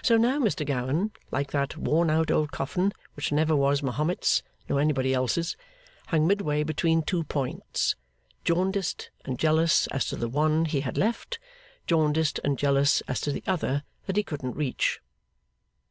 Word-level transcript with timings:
So 0.00 0.16
now 0.16 0.38
Mr 0.38 0.64
Gowan, 0.64 1.12
like 1.30 1.52
that 1.52 1.76
worn 1.76 2.08
out 2.08 2.30
old 2.30 2.52
coffin 2.52 2.90
which 3.14 3.32
never 3.32 3.54
was 3.54 3.82
Mahomet's 3.82 4.42
nor 4.66 4.80
anybody 4.80 5.12
else's, 5.12 5.58
hung 6.06 6.26
midway 6.26 6.62
between 6.62 7.02
two 7.02 7.24
points: 7.24 7.94
jaundiced 8.44 9.10
and 9.26 9.38
jealous 9.38 9.88
as 9.88 10.06
to 10.06 10.16
the 10.16 10.30
one 10.30 10.64
he 10.64 10.80
had 10.80 10.96
left: 10.96 11.38
jaundiced 11.86 12.40
and 12.42 12.58
jealous 12.58 13.02
as 13.02 13.20
to 13.20 13.30
the 13.30 13.44
other 13.46 13.82
that 14.06 14.16
he 14.16 14.22
couldn't 14.22 14.56
reach. 14.56 15.02